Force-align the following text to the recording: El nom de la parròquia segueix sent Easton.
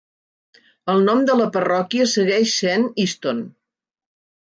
El 0.93 1.03
nom 1.09 1.19
de 1.29 1.35
la 1.41 1.45
parròquia 1.57 2.07
segueix 2.13 2.55
sent 2.63 2.87
Easton. 3.05 3.45